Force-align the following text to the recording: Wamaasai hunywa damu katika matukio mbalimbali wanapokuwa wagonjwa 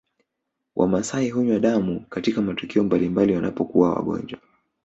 Wamaasai 0.75 1.29
hunywa 1.29 1.59
damu 1.59 2.05
katika 2.09 2.41
matukio 2.41 2.83
mbalimbali 2.83 3.35
wanapokuwa 3.35 3.93
wagonjwa 3.93 4.39